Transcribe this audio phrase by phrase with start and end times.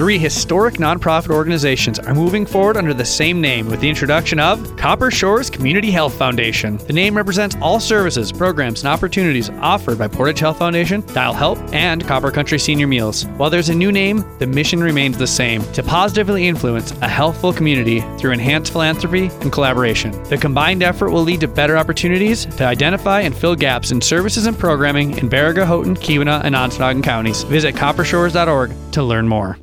[0.00, 4.74] three historic nonprofit organizations are moving forward under the same name with the introduction of
[4.78, 6.78] Copper Shores Community Health Foundation.
[6.78, 11.58] The name represents all services, programs, and opportunities offered by Portage Health Foundation, Dial Help,
[11.74, 13.26] and Copper Country Senior Meals.
[13.36, 17.52] While there's a new name, the mission remains the same to positively influence a healthful
[17.52, 20.12] community through enhanced philanthropy and collaboration.
[20.30, 24.46] The combined effort will lead to better opportunities to identify and fill gaps in services
[24.46, 27.42] and programming in Baraga, Houghton, Keweenaw, and Ontonagon counties.
[27.42, 29.58] Visit coppershores.org to learn more.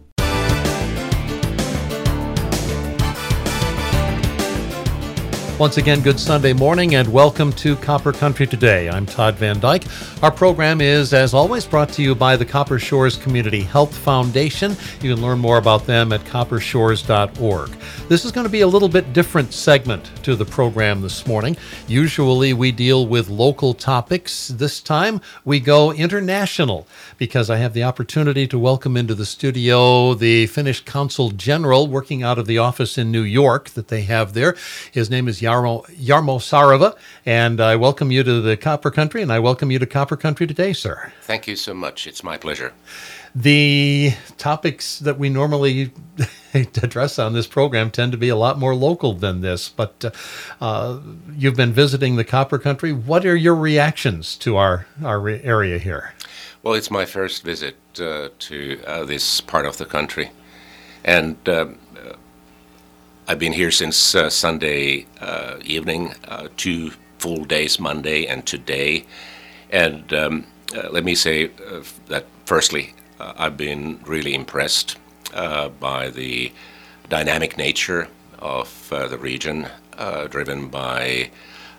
[5.59, 8.87] Once again, good Sunday morning and welcome to Copper Country Today.
[8.89, 9.85] I'm Todd Van Dyke.
[10.21, 14.77] Our program is, as always, brought to you by the Copper Shores Community Health Foundation.
[15.01, 17.69] You can learn more about them at coppershores.org.
[18.07, 21.57] This is going to be a little bit different segment to the program this morning.
[21.87, 24.49] Usually we deal with local topics.
[24.49, 30.13] This time we go international because I have the opportunity to welcome into the studio
[30.13, 34.33] the Finnish Consul General working out of the office in New York that they have
[34.33, 34.55] there.
[34.91, 36.93] His name is Jarmo, Jarmo Sareva,
[37.25, 40.45] and I welcome you to the Copper Country, and I welcome you to Copper Country
[40.45, 41.13] today, sir.
[41.21, 42.05] Thank you so much.
[42.05, 42.73] It's my pleasure.
[43.33, 45.93] The topics that we normally
[46.53, 50.11] address on this program tend to be a lot more local than this, but uh,
[50.59, 50.99] uh,
[51.33, 52.91] you've been visiting the Copper Country.
[52.91, 56.13] What are your reactions to our, our area here?
[56.61, 60.29] Well, it's my first visit uh, to uh, this part of the country.
[61.05, 61.77] And um,
[63.29, 69.05] I've been here since uh, Sunday uh, evening, uh, two full days, Monday and today.
[69.69, 74.97] And um, uh, let me say uh, that firstly, uh, I've been really impressed
[75.33, 76.53] by the
[77.09, 78.07] dynamic nature
[78.39, 79.67] of the region,
[80.29, 81.29] driven by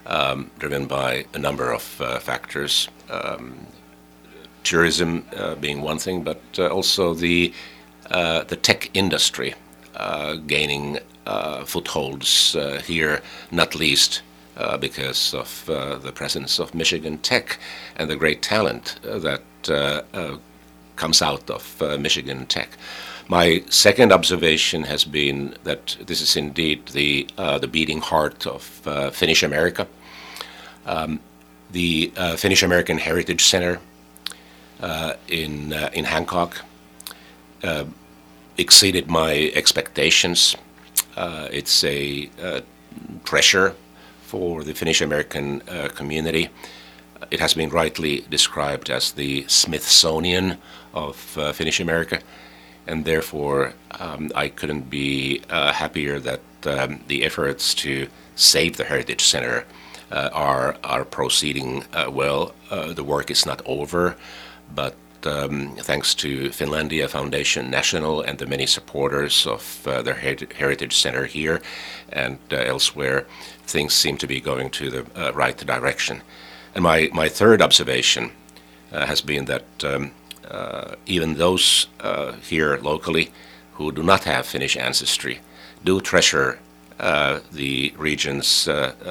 [0.05, 2.89] um, driven by a number of factors.
[3.09, 3.67] Um,
[4.65, 5.25] tourism
[5.61, 7.55] being one thing, but also the
[8.11, 9.55] the tech industry
[10.47, 10.99] gaining
[11.65, 14.23] footholds uh, here, not least
[14.57, 17.59] uh, because of the presence of Michigan Tech
[17.97, 19.43] and the great talent that
[20.97, 22.71] comes out of Michigan Tech.
[23.31, 28.81] My second observation has been that this is indeed the uh, the beating heart of
[28.87, 29.87] uh, Finnish America.
[30.87, 31.21] Um,
[31.71, 33.81] the uh, Finnish American Heritage Center
[35.29, 36.65] in in Hancock
[38.57, 40.57] exceeded my expectations.
[41.19, 42.61] Uh, it's a uh,
[43.25, 43.75] treasure
[44.23, 46.49] for the Finnish American uh, community.
[47.33, 50.59] It has been rightly described as the Smithsonian
[50.95, 52.21] of Finnish America,
[52.87, 59.25] and therefore um, I couldn't be happier that um, the efforts to save the Heritage
[59.25, 59.65] Center
[60.13, 62.55] uh, are are proceeding uh, well.
[62.71, 64.17] Uh, the work is not over,
[64.73, 64.95] but
[65.27, 70.97] um, thanks to Finlandia Foundation National and the many supporters of uh, their her- Heritage
[70.97, 71.61] Center here
[72.11, 73.27] and uh, elsewhere,
[73.67, 76.23] things seem to be going to the uh, right direction.
[76.75, 78.31] And my, my third observation
[78.93, 80.13] uh, has been that um,
[80.49, 83.31] uh, even those uh, here locally
[83.75, 85.41] who do not have Finnish ancestry
[85.85, 86.59] do treasure
[87.53, 88.69] the region's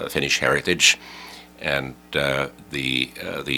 [0.10, 0.98] Finnish heritage
[1.62, 3.10] and the, the,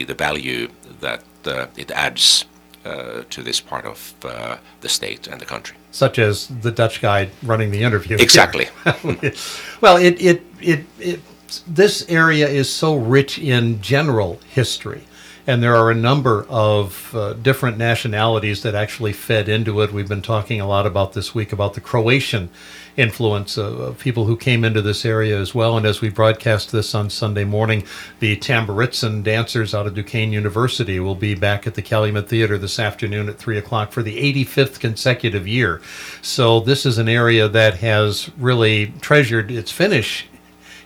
[0.04, 0.68] the value
[1.00, 2.46] that it adds
[2.86, 5.78] uh, to this part of uh, the state and the country.
[5.92, 8.18] Such as the Dutch guy running the interview.
[8.20, 8.70] Exactly.
[9.82, 11.20] well, it, it, it, it,
[11.68, 15.04] this area is so rich in general history
[15.50, 19.92] and there are a number of uh, different nationalities that actually fed into it.
[19.92, 22.52] We've been talking a lot about this week about the Croatian
[23.00, 25.78] influence of, of, people who came into this area as well.
[25.78, 27.86] And as we broadcast this on Sunday morning,
[28.20, 32.78] the Tamburitzan dancers out of Duquesne University will be back at the Calumet Theater this
[32.78, 35.82] afternoon at 3 o'clock for the 85th consecutive year.
[36.22, 40.28] So this is an area that has really treasured its Finnish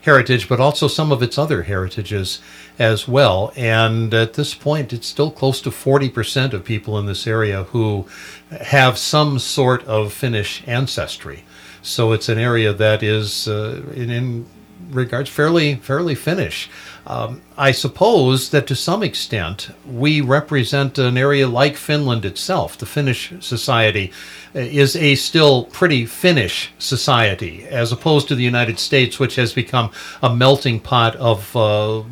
[0.03, 2.41] heritage, but also some of its other heritages
[2.78, 3.52] as well.
[3.56, 8.06] And at this point, it's still close to 40% of people in this area who
[8.52, 11.43] have some sort of Finnish ancestry.
[11.84, 14.46] So it's an area that is, uh, in, in,
[14.90, 16.70] regards, fairly fairly Finnish.
[17.06, 22.78] Um, I suppose that to some extent we represent an area like Finland itself.
[22.78, 24.12] The Finnish society
[24.56, 29.53] uh, is a still pretty Finnish society, as opposed to the United States, which has
[29.53, 29.91] become
[30.22, 32.03] a melting pot of uh,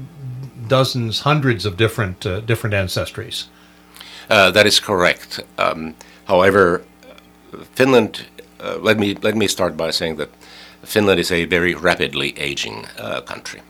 [0.67, 3.45] dozens, hundreds of different uh, different ancestries.
[4.29, 5.39] Uh, that is correct.
[5.57, 5.95] Um,
[6.25, 6.83] however,
[7.75, 8.25] Finland
[8.61, 10.29] uh, let me let me start by saying that
[10.83, 13.61] Finland is a very rapidly aging uh, country.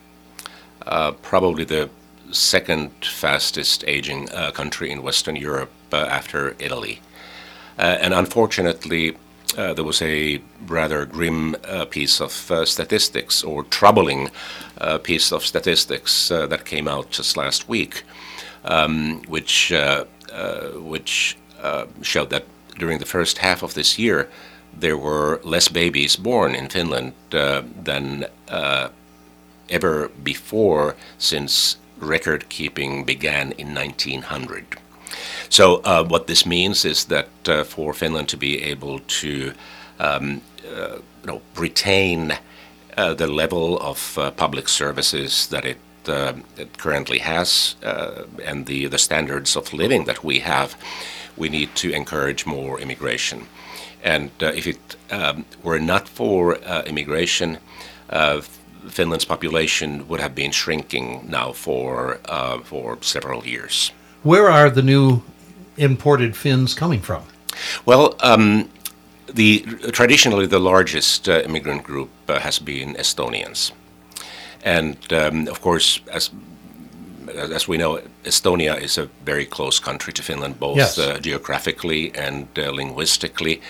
[0.85, 1.89] Uh, probably the
[2.31, 6.99] second fastest aging uh, country in Western Europe uh, after Italy.
[7.77, 9.15] and unfortunately,
[9.55, 11.55] there was a rather grim
[11.89, 12.31] piece of
[12.65, 14.29] statistics or troubling
[15.03, 18.03] piece of statistics that came out just last week,
[18.65, 19.73] um, which
[20.75, 21.37] which
[22.01, 22.45] showed that
[22.77, 24.27] during the first half of this year,
[24.79, 28.25] there were less babies born in Finland than
[29.69, 34.65] ever before since record keeping began in 1900.
[35.49, 39.53] So uh, what this means is that uh, for Finland to be able to
[39.99, 42.33] um, uh, you know, retain
[42.97, 45.77] uh, the level of uh, public services that it,
[46.57, 47.75] it currently has
[48.45, 50.75] and the, the standards of living that we have,
[51.37, 53.47] we need to encourage more immigration.
[54.03, 56.55] And if it um, were not for
[56.85, 57.59] immigration,
[58.89, 63.91] Finland's population would have been shrinking now for uh, for several years.
[64.23, 65.21] Where are the new
[65.77, 67.23] imported Finns coming from?
[67.85, 68.69] Well, um,
[69.27, 73.71] the traditionally the largest uh, immigrant group uh, has been Estonians,
[74.63, 76.31] and um, of course, as
[77.35, 80.97] as we know, Estonia is a very close country to Finland, both yes.
[80.97, 83.61] uh, geographically and uh, linguistically.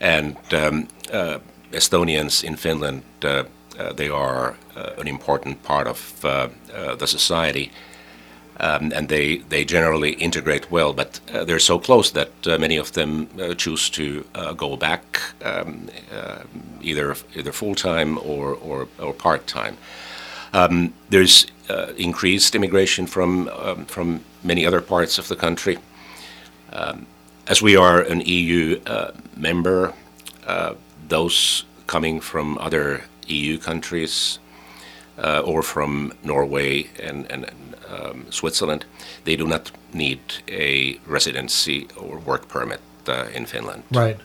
[0.00, 1.38] And um, uh,
[1.72, 3.02] Estonians in Finland
[3.78, 6.48] uh, they are uh, an important part of uh,
[6.96, 7.70] the society.
[8.60, 12.76] Um, and they, they generally integrate well, but uh, they're so close that uh, many
[12.76, 14.24] of them uh, choose to
[14.56, 15.88] go back um,
[16.80, 19.76] either either full time or, or, or part time.
[20.54, 21.46] Um, there's
[21.96, 25.78] increased immigration from um, from many other parts of the country.
[26.72, 27.06] Um,
[27.46, 28.80] as we are an EU
[29.36, 29.92] member,
[31.08, 34.38] those coming from other EU countries
[35.18, 37.46] uh, or from Norway and, and
[37.88, 38.84] um, Switzerland,
[39.24, 43.82] they do not need a residency or work permit uh, in Finland.
[43.90, 44.18] Right.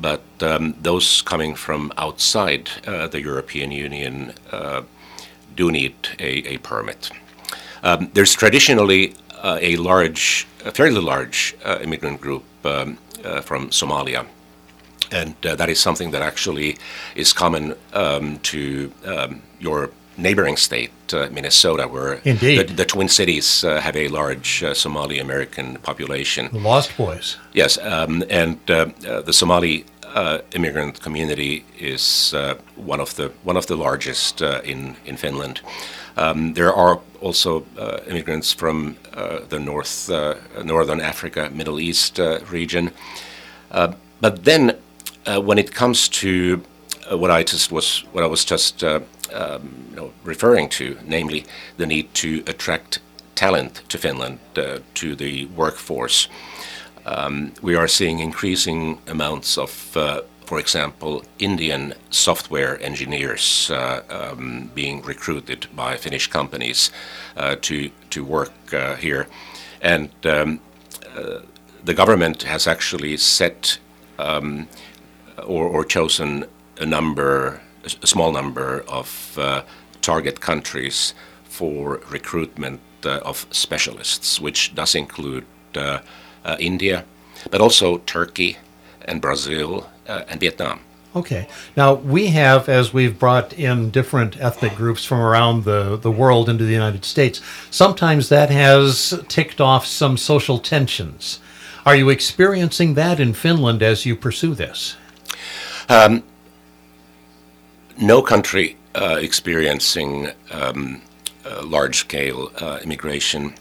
[0.00, 4.82] But um, those coming from outside uh, the European Union uh,
[5.56, 7.10] do need a, a permit.
[7.82, 12.98] Um, there's traditionally uh, a large, a fairly large immigrant group um,
[13.42, 14.26] from Somalia
[15.10, 16.76] and uh, that is something that actually
[17.14, 23.64] is common um, to um, your neighboring state, uh, Minnesota, where the, the, Twin Cities
[23.64, 26.48] uh, have a large uh, Somali American population.
[26.52, 27.36] The Lost Boys.
[27.52, 29.84] Yes, um, and uh, uh, the Somali
[30.52, 32.34] immigrant community is
[32.76, 35.60] one of the one of the largest in in Finland.
[36.16, 37.64] Um, there are also
[38.08, 38.96] immigrants from
[39.48, 40.10] the North
[40.64, 42.18] Northern Africa, Middle East
[42.50, 42.90] region.
[44.20, 44.76] but then
[45.28, 46.62] uh, when it comes to
[47.10, 49.00] uh, what I just was what I was just uh,
[49.32, 51.44] um, you know, referring to, namely
[51.76, 53.00] the need to attract
[53.34, 56.28] talent to Finland uh, to the workforce,
[57.06, 64.70] um, we are seeing increasing amounts of, uh, for example, Indian software engineers uh, um,
[64.74, 66.90] being recruited by Finnish companies
[67.60, 68.52] to to work
[68.98, 69.26] here,
[69.80, 70.60] and um,
[71.84, 73.78] the government has actually set
[74.18, 74.68] um,
[75.46, 76.44] or, or chosen
[76.80, 77.60] a number,
[78.02, 79.62] a small number of uh,
[80.00, 81.14] target countries
[81.44, 85.44] for recruitment uh, of specialists, which does include
[85.74, 86.00] uh,
[86.58, 87.04] India,
[87.50, 88.56] but also Turkey
[89.04, 90.80] and Brazil and Vietnam.
[91.16, 91.48] Okay.
[91.76, 96.48] Now, we have, as we've brought in different ethnic groups from around the, the world
[96.48, 101.40] into the United States, sometimes that has ticked off some social tensions.
[101.86, 104.96] Are you experiencing that in Finland as you pursue this?
[105.88, 106.22] Um,
[108.00, 111.02] no country uh, experiencing um,
[111.44, 113.54] uh, large scale uh, immigration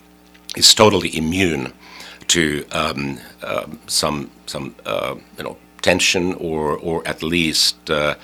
[0.56, 1.74] is totally immune
[2.28, 8.16] to um, um some some uh, you know tension or or at least uh,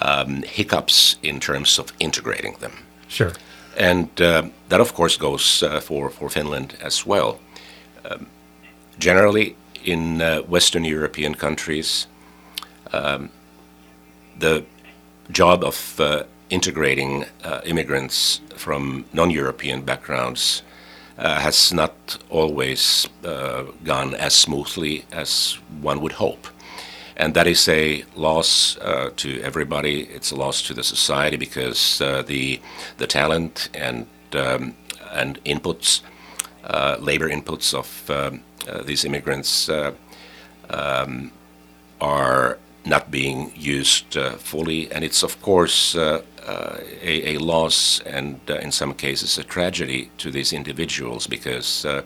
[0.00, 2.72] um, hiccups in terms of integrating them.
[3.08, 3.32] Sure.
[3.76, 7.38] And uh, that of course goes for for Finland as well.
[8.04, 8.26] Um,
[8.98, 12.08] generally, in Western European countries,
[12.92, 13.30] um,
[14.38, 14.64] the
[15.30, 20.62] job of uh, integrating uh, immigrants from non-European backgrounds
[21.18, 26.46] uh, has not always uh, gone as smoothly as one would hope.
[27.16, 30.02] And that is a loss uh, to everybody.
[30.02, 32.60] It's a loss to the society because the
[32.98, 34.76] the talent and um,
[35.12, 36.02] and inputs,
[37.00, 38.42] labor inputs of um,
[38.84, 39.68] these immigrants
[40.70, 41.32] um,
[42.00, 48.00] are not being used uh, fully, and it's of course uh, uh, a, a, loss
[48.06, 52.02] and uh, in some cases a tragedy to these individuals because uh,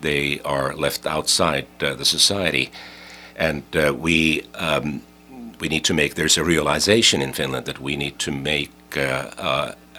[0.00, 2.70] they are left outside uh, the society,
[3.36, 3.62] and
[4.00, 5.02] we um,
[5.60, 8.70] we need to make there's a realization in Finland that we need to make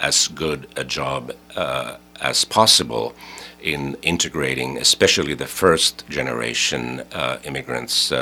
[0.02, 1.32] as good a job
[2.20, 3.14] as possible
[3.62, 7.02] in integrating, especially the first generation
[7.44, 8.12] immigrants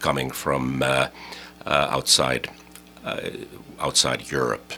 [0.00, 0.82] coming from
[1.66, 2.50] outside
[3.82, 4.74] outside Europe.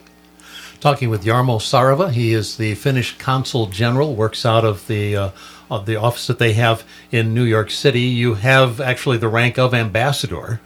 [0.80, 5.30] Talking with Jarmo Sareva, he is the Finnish consul general, works out of the uh,
[5.70, 8.02] of the office that they have in New York City.
[8.02, 10.60] You have actually the rank of ambassador,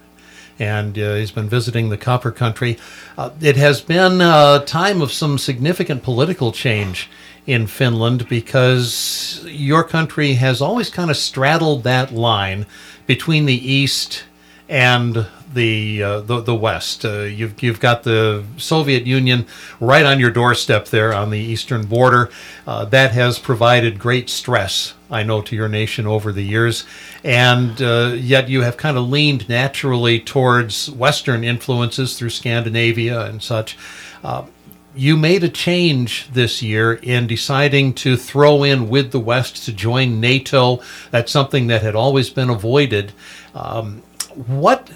[0.59, 2.79] and uh, he's been visiting the Copper Country.
[3.17, 7.09] Uh, it has been a time of some significant political change
[7.47, 12.67] in Finland because your country has always kind of straddled that line
[13.07, 14.25] between the East
[14.69, 17.05] and the uh, the, the West.
[17.05, 19.47] Uh, you've you've got the Soviet Union
[19.81, 22.31] right on your doorstep there on the eastern border.
[22.67, 26.85] Uh, that has provided great stress, I know, to your nation over the years,
[27.25, 33.43] and uh, yet you have kind of leaned naturally towards Western influences through Scandinavia and
[33.43, 33.77] such.
[34.23, 34.47] Uh,
[34.95, 39.73] you made a change this year in deciding to throw in with the West to
[39.73, 40.81] join NATO.
[41.13, 43.13] That's something that had always been avoided.
[43.55, 44.03] Um,
[44.35, 44.91] what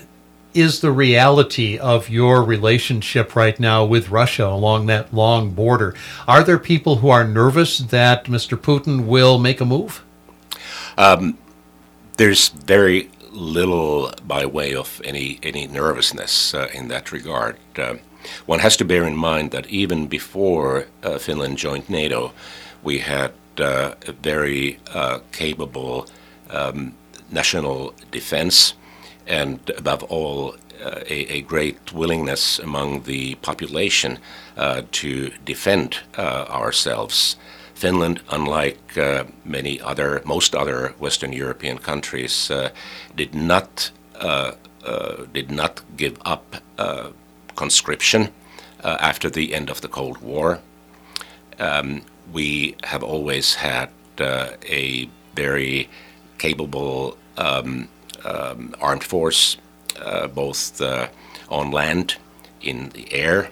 [0.55, 5.95] is the reality of your relationship right now with Russia along that long border?
[6.27, 8.59] Are there people who are nervous that Mr.
[8.59, 10.03] Putin will make a move?
[10.99, 11.39] Um,
[12.17, 17.57] there's very little by way of any any nervousness uh, in that regard.
[17.77, 17.95] Uh,
[18.47, 22.33] one has to bear in mind that even before uh, Finland joined NATO,
[22.83, 26.07] we had uh, a very uh, capable
[26.51, 26.95] um,
[27.31, 28.75] national defense
[29.27, 34.19] and, above all, uh, a, a, great willingness among the population
[34.57, 37.37] uh, to defend uh, ourselves.
[37.75, 38.79] Finland, unlike
[39.45, 42.51] many other, most other Western European countries,
[43.17, 43.91] did not
[45.33, 46.45] did not give up
[47.57, 48.29] conscription
[48.85, 50.61] uh, after the end of the Cold War.
[51.59, 52.03] Um,
[52.33, 53.89] we have always had
[54.19, 55.89] uh, a very
[56.39, 57.89] capable um,
[58.25, 59.57] um, armed force,
[60.01, 61.09] uh, both uh,
[61.49, 62.17] on land,
[62.61, 63.51] in the air,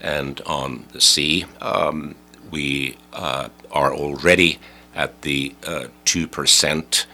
[0.00, 1.44] and on the sea.
[1.60, 2.14] Um,
[2.50, 4.58] we uh, are already
[4.94, 7.06] at the 2%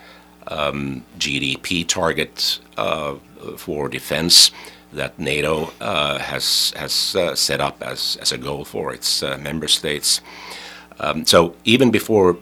[0.47, 2.61] uh, um, GDP target
[3.57, 4.51] for defense
[4.95, 9.37] that NATO uh, has has uh, set up as, as a goal for its uh,
[9.39, 10.21] member states.
[11.01, 12.39] Um, so even before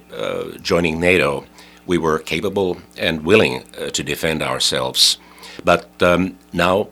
[0.61, 1.45] joining NATO,
[1.87, 5.19] we were capable and willing uh, to defend ourselves.
[5.65, 6.89] But um, now,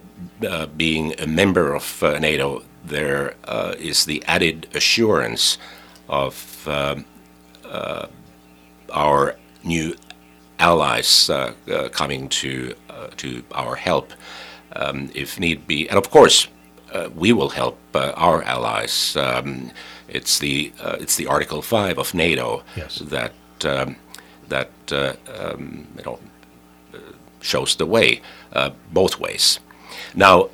[0.47, 3.35] uh, being a member of NATO, there
[3.79, 5.59] is the added assurance
[6.09, 7.05] of um,
[8.93, 9.97] our new
[10.59, 11.31] allies
[11.93, 12.75] coming to
[13.17, 14.13] to our help
[14.77, 15.89] um, if need be.
[15.89, 16.49] And of course,
[16.93, 19.17] uh, we will help uh, our allies.
[19.17, 19.71] Um,
[20.09, 22.99] it's the uh, it's the Article Five of NATO yes.
[22.99, 23.33] that
[23.65, 23.97] um,
[24.51, 26.19] that uh, um, you know
[26.95, 26.99] uh,
[27.41, 28.21] shows the way
[28.53, 29.61] uh, both ways.
[30.15, 30.51] Now,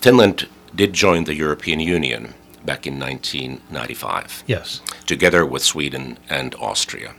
[0.00, 4.44] Finland did join the European Union back in 1995.
[4.46, 7.14] Yes, together with Sweden and Austria,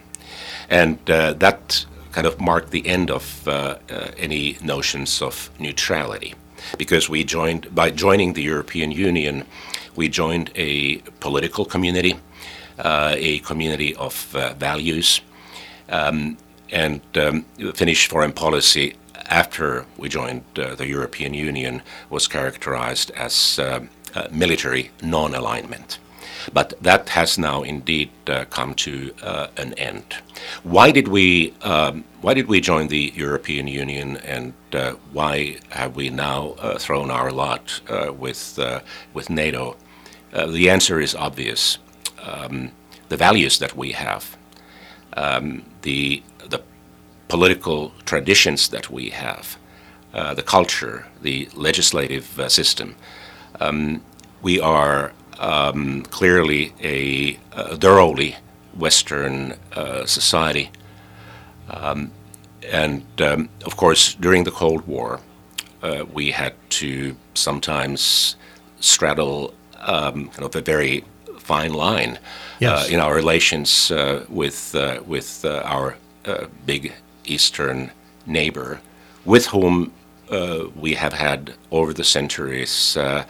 [0.69, 1.85] and that
[2.15, 6.33] kind of marked the end of uh, uh, any notions of neutrality.
[6.77, 9.43] Because we joined, by joining the European Union,
[9.97, 12.17] we joined a political community, uh,
[12.79, 15.21] a community of uh, values,
[15.89, 16.37] um,
[16.71, 18.95] and um, Finnish foreign policy
[19.29, 23.79] after we joined uh, the European Union was characterized as uh,
[24.31, 25.99] military non alignment.
[26.53, 30.05] But that has now indeed uh, come to uh, an end.
[30.63, 35.95] Why did we um, why did we join the European Union, and uh, why have
[35.95, 38.81] we now uh, thrown our lot uh, with uh,
[39.13, 39.77] with NATO?
[40.47, 41.77] the answer is obvious.
[42.25, 42.71] Um,
[43.09, 44.35] the values that we have,
[45.13, 46.61] um, the the
[47.27, 49.57] political traditions that we have,
[50.11, 52.95] the culture, the legislative system.
[53.59, 54.01] Um,
[54.41, 58.35] we are um, clearly a, a, thoroughly
[58.75, 60.71] Western uh, society.
[61.69, 62.11] Um,
[62.71, 65.19] and um, of course, during the Cold War,
[65.81, 68.35] uh, we had to sometimes
[68.79, 71.03] straddle kind of a very
[71.45, 72.17] fine line
[72.59, 72.71] yes.
[72.71, 75.95] uh, in our relations uh, with uh, with uh, our
[76.65, 76.93] big
[77.25, 77.91] Eastern
[78.25, 78.79] neighbor,
[79.25, 79.91] with whom
[80.31, 83.23] uh, we have had over the centuries uh,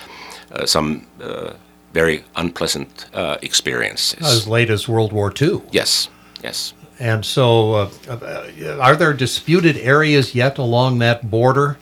[0.51, 1.53] uh, some uh,
[1.93, 4.25] very unpleasant uh, experiences.
[4.25, 5.61] As late as World War II.
[5.71, 6.09] yes,
[6.43, 6.73] yes.
[6.97, 7.91] And so,
[8.79, 11.77] are there disputed areas yet along that border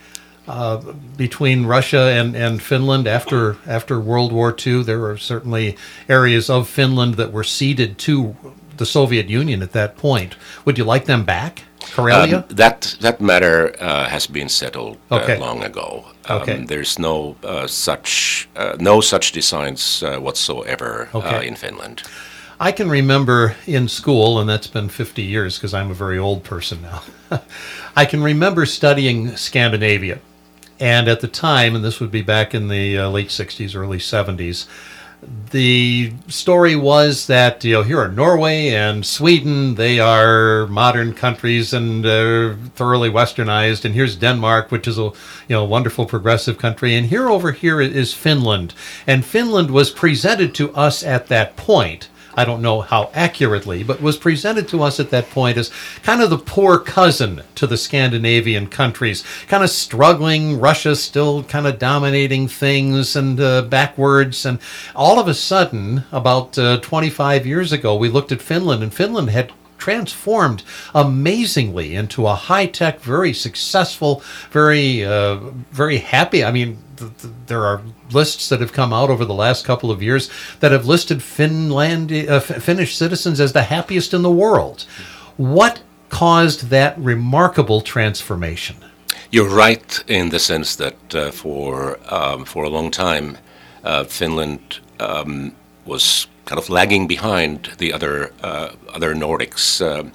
[0.48, 0.78] uh,
[1.18, 4.84] between Russia and, and Finland after after World War II?
[4.84, 5.76] There were certainly
[6.10, 8.36] areas of Finland that were ceded to
[8.78, 10.36] the Soviet Union at that point.
[10.66, 11.64] Would you like them back,
[11.96, 12.38] Karelia?
[12.38, 15.38] Um, that that matter uh, has been settled uh, Okay.
[15.40, 16.04] long ago.
[16.30, 16.66] Um, Okay.
[16.66, 21.48] There's no uh, such uh, no such designs uh, whatsoever uh, Okay.
[21.48, 22.02] in Finland.
[22.60, 26.44] I can remember in school, and that's been 50 years because I'm a very old
[26.44, 27.02] person now.
[27.96, 30.18] I can remember studying Scandinavia.
[30.80, 34.00] And at the time, and this would be back in the uh, late 60s, early
[34.00, 34.68] 70s,
[35.52, 39.76] the story was that, you know, here are Norway and Sweden.
[39.76, 43.86] They are modern countries and uh, thoroughly westernized.
[43.86, 45.12] And here's Denmark, which is a, you
[45.50, 46.96] know, wonderful progressive country.
[46.96, 48.74] And here over here is Finland.
[49.08, 54.02] And Finland was presented to us at that point I don't know how accurately, but
[54.02, 55.72] was presented to us at that point as
[56.02, 61.68] kind of the poor cousin to the Scandinavian countries, kind of struggling, Russia still kind
[61.68, 64.46] of dominating things and uh, backwards.
[64.46, 64.60] And
[64.96, 69.30] all of a sudden, about uh, 25 years ago, we looked at Finland, and Finland
[69.30, 69.52] had
[69.84, 70.64] transformed
[70.96, 75.36] amazingly into a high-tech, very successful, very, uh,
[75.72, 76.42] very happy.
[76.42, 79.92] I mean, th- th- there are lists that have come out over the last couple
[79.92, 80.30] of years
[80.62, 84.86] that have listed Finland, uh, Finnish citizens as the happiest in the world.
[85.36, 88.78] What caused that remarkable transformation?
[89.32, 93.38] You're right in the sense that uh, for um, for a long time,
[93.84, 95.52] uh, Finland um,
[95.86, 100.12] was kind of lagging behind the other uh, other Nordics um,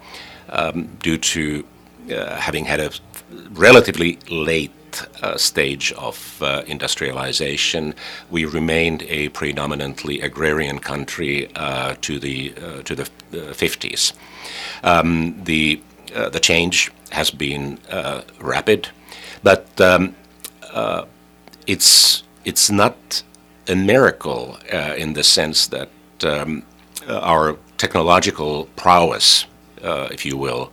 [0.50, 1.64] um, due to
[2.12, 2.90] uh, having had a
[3.50, 4.72] relatively late
[5.22, 7.94] uh, stage of uh, industrialization.
[8.30, 14.12] We remained a predominantly agrarian country uh, to the uh, to the uh, 50s.
[14.82, 15.80] Um, the
[16.14, 18.88] uh, the change has been uh, rapid,
[19.42, 20.14] but um,
[20.72, 21.04] uh,
[21.66, 23.22] it's it's not
[23.68, 25.88] a miracle uh, in the sense that
[26.24, 26.62] um,
[27.08, 29.46] uh, our technological prowess,
[29.82, 30.72] uh, if you will,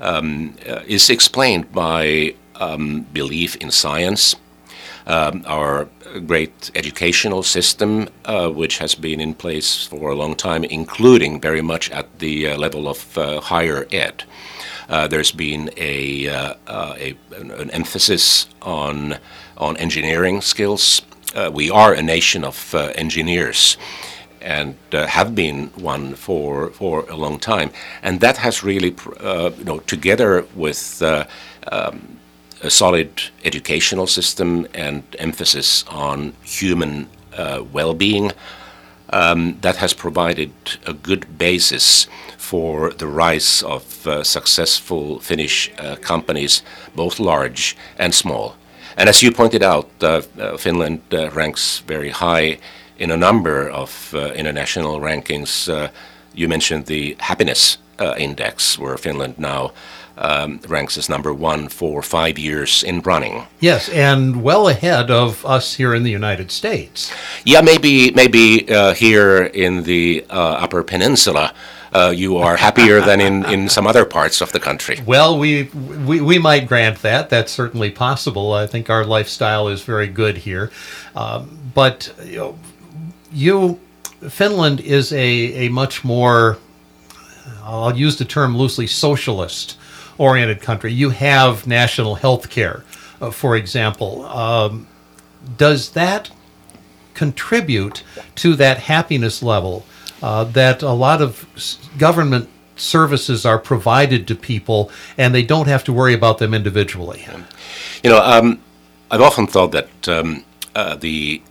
[0.00, 4.34] um, uh, is explained by um, belief in science.
[5.04, 5.88] Um, our
[6.26, 11.60] great educational system, uh, which has been in place for a long time, including very
[11.60, 14.24] much at the uh, level of uh, higher ed.
[15.08, 19.16] There's been a, a an, emphasis on
[19.56, 21.02] on engineering skills.
[21.50, 23.78] We are a nation of engineers,
[24.42, 27.70] and uh, have been one for for a long time,
[28.02, 31.24] and that has really, uh, you know, together with uh,
[31.70, 32.18] um,
[32.62, 33.10] a solid
[33.44, 38.32] educational system and emphasis on human uh, well-being,
[39.10, 40.52] um, that has provided
[40.86, 42.06] a good basis
[42.38, 46.62] for the rise of uh, successful Finnish uh, companies,
[46.94, 48.54] both large and small.
[48.96, 49.88] And as you pointed out,
[50.58, 52.58] Finland ranks very high
[52.98, 55.68] in a number of uh, international rankings.
[55.68, 55.90] Uh,
[56.34, 59.72] you mentioned the happiness uh, index, where Finland now
[60.18, 63.46] um, ranks as number one for five years in running.
[63.60, 67.12] Yes, and well ahead of us here in the United States.
[67.44, 71.54] Yeah, maybe maybe uh, here in the uh, Upper Peninsula,
[71.92, 74.98] uh, you are happier than in, in some other parts of the country.
[75.04, 75.64] Well, we,
[76.06, 77.30] we we might grant that.
[77.30, 78.52] That's certainly possible.
[78.52, 80.70] I think our lifestyle is very good here,
[81.14, 82.58] um, but you, know,
[83.32, 83.80] you
[84.28, 86.58] Finland is a a much more
[87.62, 89.76] I'll use the term loosely socialist
[90.18, 90.92] oriented country.
[90.92, 92.84] You have national health care,
[93.20, 94.24] uh, for example.
[94.26, 94.86] Um,
[95.56, 96.30] does that
[97.14, 98.04] contribute
[98.36, 99.84] to that happiness level
[100.22, 101.46] uh, that a lot of
[101.98, 107.26] government services are provided to people and they don't have to worry about them individually?
[108.02, 108.60] You know, um,
[109.10, 111.42] I've often thought that um, uh, the,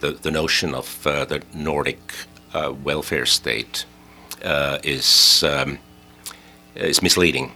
[0.00, 2.00] the the notion of uh, the Nordic
[2.54, 3.84] uh, welfare state
[4.44, 5.78] uh, is um,
[6.74, 7.52] is misleading.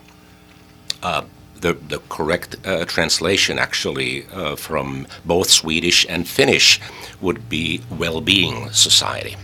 [1.02, 1.22] Uh,
[1.60, 6.80] the the correct uh, translation, actually, uh, from both Swedish and Finnish,
[7.20, 9.36] would be well-being society.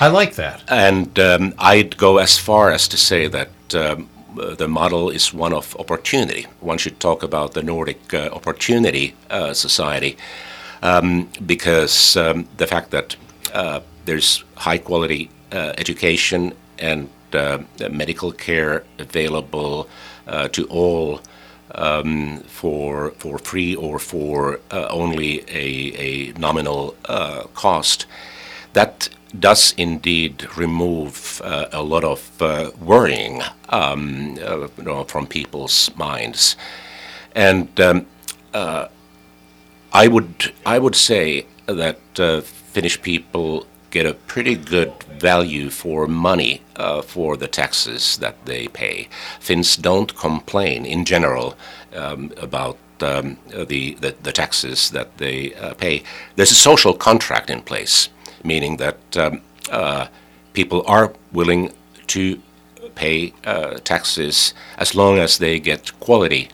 [0.00, 0.62] I like that.
[0.68, 5.34] And um, I'd go as far as to say that um, uh, the model is
[5.34, 6.46] one of opportunity.
[6.60, 10.16] One should talk about the Nordic uh, opportunity uh, society
[10.84, 13.16] um, because um, the fact that
[13.52, 17.58] uh, there's high quality uh, education and uh,
[17.90, 19.88] medical care available
[20.28, 21.20] uh, to all
[21.74, 26.94] um, for for free or for only a, a nominal
[27.54, 28.06] cost,
[28.74, 29.08] that
[29.40, 35.90] does indeed remove uh, a lot of uh, worrying um, uh, you know, from people's
[35.96, 36.56] minds,
[37.34, 38.06] and um,
[39.94, 41.98] I would I would say that
[42.74, 48.66] Finnish people get a pretty good value for money uh, for the taxes that they
[48.66, 49.08] pay.
[49.38, 51.56] Finns don't complain in general
[51.94, 56.02] um, about um, the, the, the, taxes that they uh, pay.
[56.34, 58.08] There's a social contract in place,
[58.42, 60.08] meaning that um, uh,
[60.52, 61.72] people are willing
[62.08, 62.40] to
[62.94, 66.48] pay uh, taxes as long as they get quality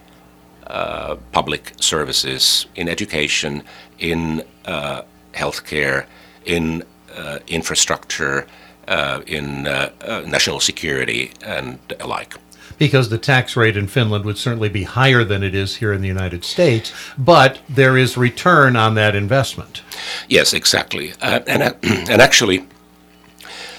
[0.70, 3.62] uh, public services in education,
[3.98, 5.02] in uh,
[5.32, 6.06] healthcare,
[6.44, 6.84] in
[7.16, 8.46] uh, infrastructure,
[8.88, 9.90] uh, in uh,
[10.26, 12.34] national security, and alike
[12.78, 16.00] because the tax rate in Finland would certainly be higher than it is here in
[16.00, 19.82] the United States, but there is return on that investment.
[20.28, 21.12] Yes, exactly.
[21.20, 22.64] Uh, and, uh, and actually,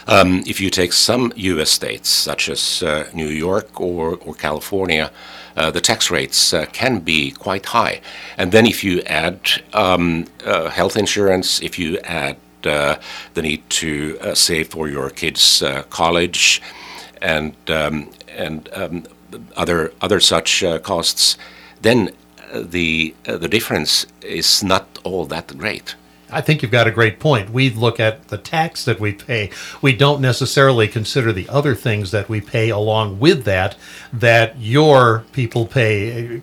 [0.08, 1.72] um, if you take some U.S.
[1.72, 5.12] states, such as uh, New York or, or California,
[5.56, 8.02] uh, the tax rates uh, can be quite high.
[8.38, 9.40] And then if you add
[9.74, 12.98] um, uh, health insurance, if you add uh,
[13.34, 16.62] the need to uh, save for your kids' college,
[17.22, 19.04] and um, and um,
[19.56, 21.38] other other such costs,
[21.82, 22.10] then
[22.54, 25.96] the the difference is not all that great.
[26.32, 27.50] I think you've got a great point.
[27.50, 29.50] We look at the tax that we pay.
[29.82, 33.76] We don't necessarily consider the other things that we pay along with that,
[34.14, 36.42] that your people pay,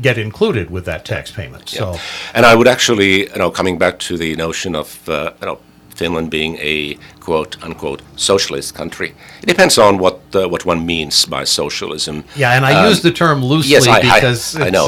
[0.00, 1.68] get included with that tax payment.
[1.68, 1.96] So,
[2.34, 5.58] and I would actually, you know, coming back to the notion of, uh, you know,
[5.98, 9.14] Finland being a quote unquote socialist country.
[9.42, 12.24] It depends on what uh, what one means by socialism.
[12.36, 14.86] Yeah, and I um, use the term loosely yes, I, because I, I know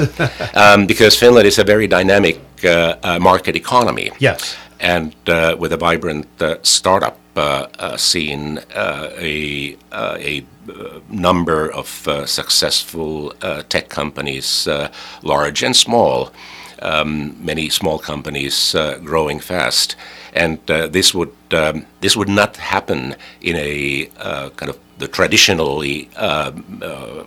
[0.55, 4.11] um, because Finland is a very dynamic market economy.
[4.19, 10.45] Yes, and uh, with a vibrant uh, startup uh, scene, a a
[11.09, 11.89] number of
[12.27, 13.31] successful
[13.69, 14.69] tech companies,
[15.23, 16.33] large and small.
[16.83, 19.97] Um, many small companies growing fast
[20.33, 25.09] and uh, this would um, this would not happen in a uh, kind of the
[25.09, 27.25] traditionally uh, uh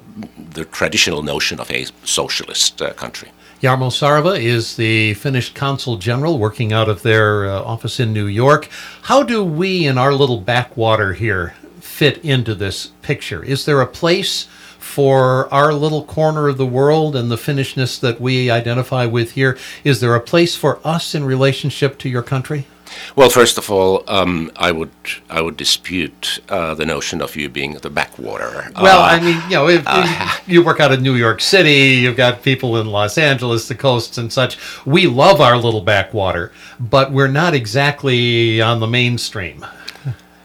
[0.53, 3.29] the traditional notion of a socialist uh, country.
[3.63, 8.25] Jarmo Sareva is the Finnish consul general working out of their uh, office in New
[8.25, 8.67] York.
[9.03, 13.41] How do we in our little backwater here fit into this picture?
[13.41, 14.49] Is there a place?
[14.79, 19.57] for our little corner of the world and the Finnishness that we identify with here?
[19.85, 22.67] Is there a place for us in relationship to your country?
[23.15, 24.91] Well, first of all, um, I would
[25.29, 28.71] I would dispute uh, the notion of you being the backwater.
[28.81, 31.99] Well, uh, I mean, you know, if, uh, you work out of New York City,
[32.01, 34.57] you've got people in Los Angeles, the coasts and such.
[34.85, 39.65] We love our little backwater, but we're not exactly on the mainstream.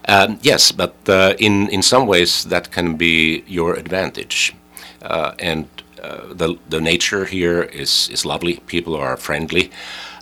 [0.08, 4.54] Um, yes, but uh, in in some ways that can be your advantage,
[5.02, 5.66] uh, and
[6.02, 8.61] uh, the the nature here is is lovely.
[8.66, 9.70] People are friendly.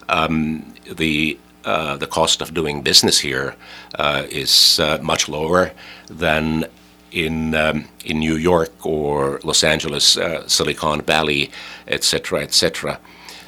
[0.08, 3.57] Um, the uh, the cost of doing business here
[3.96, 5.72] uh, is uh, much lower
[6.09, 6.64] than
[7.11, 11.50] in um, in New York or Los Angeles, uh, Silicon Valley,
[11.88, 13.00] etc., etc.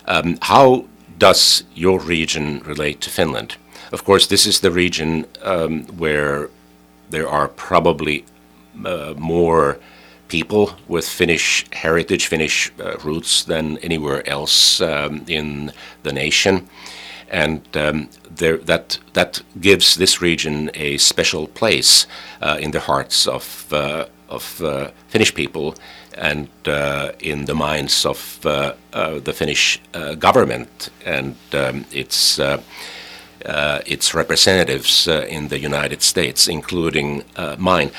[0.06, 0.84] Um, how
[1.18, 3.56] does your region relate to Finland?
[3.92, 6.50] Of course, this is the region um, where
[7.10, 8.24] there are probably
[8.84, 9.78] uh, more
[10.26, 12.72] people with Finnish heritage, Finnish
[13.04, 16.68] roots than anywhere else um, in the nation
[17.30, 22.06] and um, there, that that gives this region a special place
[22.40, 25.74] uh, in the hearts of uh, of uh, Finnish people
[26.16, 29.80] and uh, in the minds of the Finnish
[30.18, 32.40] government and um, its
[33.86, 37.22] its representatives in the United States, including
[37.56, 37.90] mine.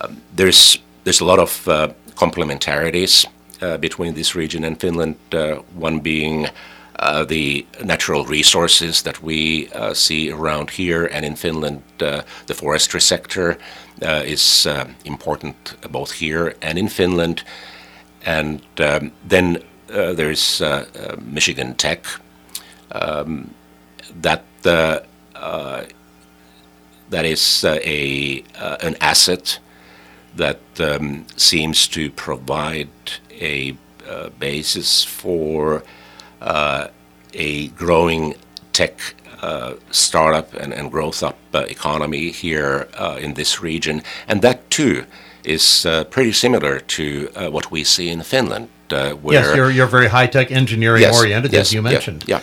[0.00, 1.64] Um, there's there's a lot of
[2.14, 3.26] complementarities
[3.80, 5.16] between this region and Finland.
[5.74, 6.48] one being
[6.98, 12.54] uh, the natural resources that we uh, see around here and in Finland, uh, the
[12.54, 13.56] forestry sector
[14.02, 17.42] uh, is uh, important both here and in Finland.
[18.26, 20.60] And um, then there's
[21.20, 22.04] Michigan Tech.
[22.92, 23.54] Um,
[24.20, 25.04] that that
[27.24, 28.42] is a
[28.80, 29.60] an asset
[30.36, 32.90] that um, seems to provide
[33.40, 33.76] a
[34.38, 35.82] basis for
[36.40, 38.34] a growing
[38.72, 44.02] tech uh, startup and, and growth up uh, economy here uh, in this region.
[44.26, 45.04] And that too
[45.44, 48.68] is uh, pretty similar to uh, what we see in Finland.
[48.90, 51.90] uh, where Yes, you're, you're very high tech engineering Yes, oriented, yes, as you yeah,
[51.90, 52.24] mentioned.
[52.26, 52.40] Yeah,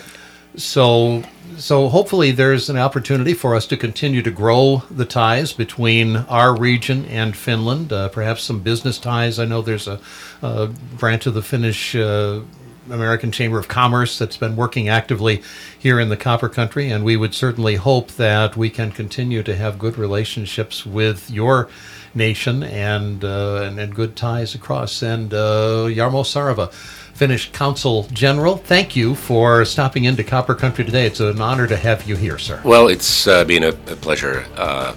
[0.56, 1.22] So,
[1.58, 6.54] so hopefully there's an opportunity for us to continue to grow the ties between our
[6.56, 7.92] region and Finland.
[7.92, 9.38] Uh, perhaps some business ties.
[9.38, 9.98] I know there's a,
[10.42, 12.40] a branch of the Finnish uh,
[12.90, 15.42] American Chamber of Commerce that's been working actively
[15.78, 19.56] here in the Copper Country, and we would certainly hope that we can continue to
[19.56, 21.68] have good relationships with your
[22.14, 25.02] nation and uh, and, and good ties across.
[25.02, 26.72] And uh, Jarmo Sareva.
[27.16, 31.06] Finnish Consul General, thank you for stopping into Copper Country today.
[31.06, 32.60] It's an honor to have you here, sir.
[32.62, 34.94] Well, it's uh, been a, a pleasure uh,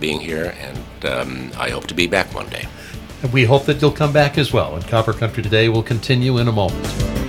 [0.00, 2.66] being here, and um, I hope to be back one day.
[3.22, 4.74] And we hope that you'll come back as well.
[4.74, 7.19] And Copper Country today will continue in a moment.